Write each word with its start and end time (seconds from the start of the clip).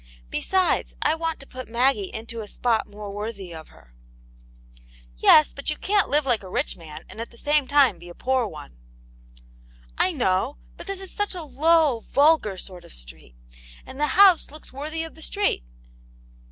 "Besides, 0.31 0.95
I 1.03 1.13
want 1.13 1.39
to 1.41 1.45
put 1.45 1.69
Maggie 1.69 2.11
into 2.11 2.41
a 2.41 2.47
spot 2.47 2.87
more 2.87 3.11
worthy 3.11 3.53
of 3.53 3.67
her." 3.67 3.93
Yes, 5.15 5.53
but 5.53 5.69
you 5.69 5.77
can't 5.77 6.09
live 6.09 6.25
like 6.25 6.41
a 6.41 6.49
rich 6.49 6.75
man 6.75 7.05
and 7.07 7.21
at 7.21 7.29
the 7.29 7.37
same 7.37 7.67
time 7.67 7.99
be 7.99 8.09
a 8.09 8.15
poor 8.15 8.47
one."" 8.47 8.79
I 9.99 10.11
know. 10.11 10.57
But 10.75 10.87
this 10.87 10.99
is 11.01 11.11
such 11.11 11.35
a 11.35 11.43
low, 11.43 11.99
vulgar 11.99 12.57
sort 12.57 12.83
of 12.83 12.93
street 12.95 13.35
And 13.85 13.99
the 13.99 14.07
house 14.17 14.49
looks 14.49 14.73
worthy 14.73 15.03
of 15.03 15.13
the 15.13 15.21
street." 15.21 15.63